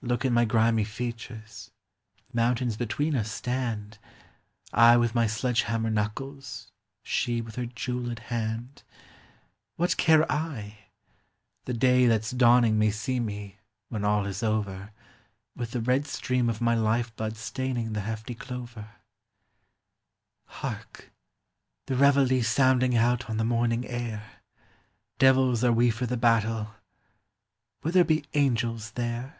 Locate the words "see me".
12.92-13.58